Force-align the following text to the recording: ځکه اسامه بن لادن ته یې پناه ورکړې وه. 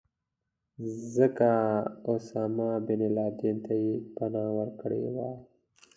ځکه 1.15 1.49
اسامه 2.13 2.69
بن 2.85 3.01
لادن 3.15 3.55
ته 3.65 3.73
یې 3.83 3.93
پناه 4.15 4.49
ورکړې 4.57 5.01
وه. 5.15 5.29